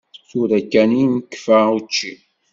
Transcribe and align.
Tura 0.29 0.59
kan 0.71 0.91
i 1.01 1.03
nekfa 1.13 1.59
učči. 1.77 2.11